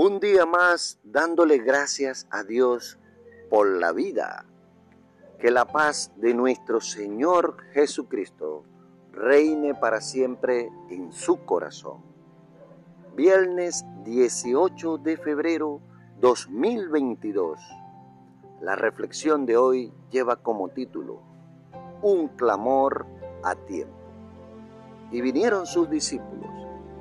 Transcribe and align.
Un 0.00 0.20
día 0.20 0.46
más 0.46 1.00
dándole 1.02 1.58
gracias 1.58 2.28
a 2.30 2.44
Dios 2.44 3.00
por 3.50 3.66
la 3.80 3.90
vida. 3.90 4.44
Que 5.40 5.50
la 5.50 5.64
paz 5.64 6.12
de 6.14 6.34
nuestro 6.34 6.80
Señor 6.80 7.56
Jesucristo 7.72 8.62
reine 9.10 9.74
para 9.74 10.00
siempre 10.00 10.70
en 10.88 11.10
su 11.10 11.44
corazón. 11.44 12.00
Viernes 13.16 13.84
18 14.04 14.98
de 14.98 15.16
febrero 15.16 15.80
2022. 16.20 17.58
La 18.60 18.76
reflexión 18.76 19.46
de 19.46 19.56
hoy 19.56 19.92
lleva 20.12 20.36
como 20.36 20.68
título 20.68 21.22
Un 22.02 22.28
clamor 22.28 23.04
a 23.42 23.56
tiempo. 23.56 23.98
Y 25.10 25.20
vinieron 25.22 25.66
sus 25.66 25.90
discípulos 25.90 26.52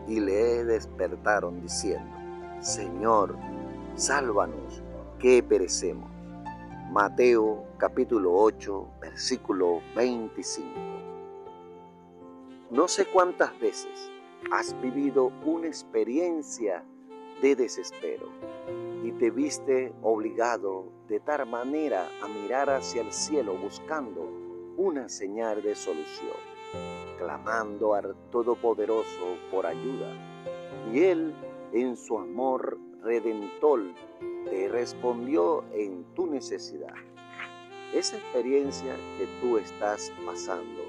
y 0.07 0.19
le 0.19 0.65
despertaron 0.65 1.61
diciendo, 1.61 2.26
Señor, 2.59 3.37
sálvanos, 3.95 4.81
que 5.19 5.43
perecemos. 5.43 6.09
Mateo 6.91 7.65
capítulo 7.77 8.33
8, 8.33 8.87
versículo 8.99 9.81
25. 9.95 10.67
No 12.71 12.87
sé 12.87 13.05
cuántas 13.05 13.57
veces 13.59 14.11
has 14.51 14.79
vivido 14.81 15.31
una 15.45 15.67
experiencia 15.67 16.83
de 17.43 17.55
desespero 17.55 18.27
y 19.03 19.11
te 19.11 19.29
viste 19.29 19.93
obligado 20.01 20.85
de 21.07 21.19
tal 21.19 21.45
manera 21.45 22.09
a 22.23 22.27
mirar 22.27 22.71
hacia 22.71 23.03
el 23.03 23.13
cielo 23.13 23.55
buscando 23.55 24.27
una 24.77 25.09
señal 25.09 25.61
de 25.61 25.75
solución, 25.75 26.35
clamando 27.19 27.93
al 27.93 28.15
Todopoderoso 28.31 29.37
por 29.51 29.67
ayuda. 29.67 30.11
Y 30.91 31.03
Él, 31.03 31.33
en 31.73 31.97
su 31.97 32.17
amor 32.17 32.79
redentor, 33.03 33.81
te 34.45 34.67
respondió 34.69 35.63
en 35.73 36.03
tu 36.15 36.27
necesidad. 36.27 36.93
Esa 37.93 38.17
experiencia 38.17 38.95
que 39.17 39.27
tú 39.41 39.57
estás 39.57 40.11
pasando, 40.25 40.81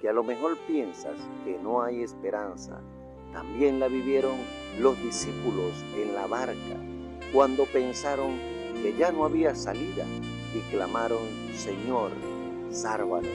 que 0.00 0.08
a 0.08 0.12
lo 0.12 0.22
mejor 0.22 0.56
piensas 0.66 1.16
que 1.44 1.58
no 1.58 1.82
hay 1.82 2.02
esperanza, 2.02 2.80
también 3.32 3.78
la 3.80 3.88
vivieron 3.88 4.36
los 4.80 5.00
discípulos 5.02 5.72
en 5.96 6.14
la 6.14 6.26
barca 6.26 6.76
cuando 7.32 7.64
pensaron 7.66 8.38
que 8.82 8.94
ya 8.96 9.12
no 9.12 9.24
había 9.24 9.54
salida 9.54 10.04
y 10.54 10.60
clamaron, 10.70 11.18
Señor, 11.54 12.12
sárvanos, 12.70 13.30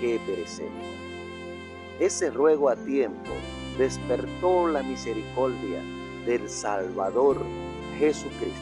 que 0.00 0.20
perecemos. 0.26 0.84
Ese 2.00 2.30
ruego 2.30 2.68
a 2.68 2.76
tiempo 2.76 3.32
despertó 3.78 4.68
la 4.68 4.82
misericordia 4.82 5.82
del 6.26 6.48
Salvador 6.50 7.38
Jesucristo 7.98 8.60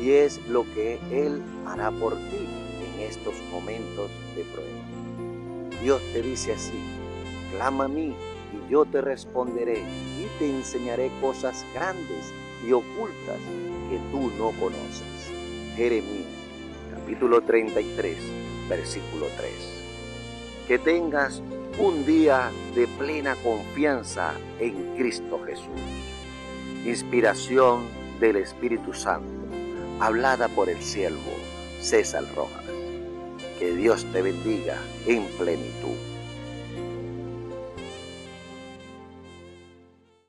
y 0.00 0.10
es 0.12 0.40
lo 0.48 0.64
que 0.74 0.98
Él 1.10 1.42
hará 1.66 1.90
por 1.90 2.14
ti 2.14 2.48
en 2.80 3.00
estos 3.00 3.34
momentos 3.50 4.10
de 4.34 4.42
prueba. 4.44 5.80
Dios 5.82 6.02
te 6.12 6.22
dice 6.22 6.54
así, 6.54 6.78
clama 7.52 7.84
a 7.84 7.88
mí 7.88 8.14
y 8.52 8.70
yo 8.70 8.84
te 8.84 9.00
responderé 9.00 9.80
y 9.80 10.26
te 10.38 10.50
enseñaré 10.50 11.10
cosas 11.20 11.64
grandes 11.74 12.32
y 12.66 12.72
ocultas 12.72 13.38
que 13.90 13.98
tú 14.10 14.30
no 14.38 14.50
conoces. 14.58 15.30
Jeremías 15.76 16.26
capítulo 16.94 17.42
33 17.42 18.16
versículo 18.68 19.26
3. 19.36 19.52
Que 20.66 20.78
tengas 20.78 21.42
un 21.78 22.06
día 22.06 22.50
de 22.74 22.86
plena 22.86 23.34
confianza 23.36 24.32
en 24.58 24.96
Cristo 24.96 25.40
Jesús. 25.44 25.66
Inspiración 26.84 27.86
del 28.18 28.36
Espíritu 28.36 28.92
Santo, 28.92 29.28
hablada 30.00 30.48
por 30.48 30.68
el 30.68 30.82
siervo 30.82 31.32
César 31.80 32.24
Rojas. 32.34 32.64
Que 33.58 33.72
Dios 33.76 34.04
te 34.12 34.20
bendiga 34.20 34.78
en 35.06 35.24
plenitud. 35.38 36.11